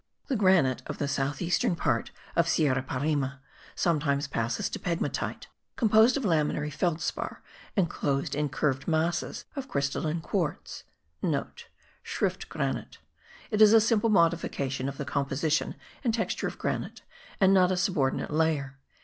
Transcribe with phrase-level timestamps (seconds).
[0.29, 3.33] The granite of the south eastern part of Sierra Parime
[3.75, 7.43] sometimes passes to pegmatite,* composed of laminary felspar,
[7.75, 10.85] enclosed in curved masses of crystalline quartz.
[11.03, 11.23] (*
[12.03, 12.97] Schrift granit.
[13.51, 17.03] It is a simple modification of the composition and texture of granite,
[17.39, 18.79] and not a subordinate layer.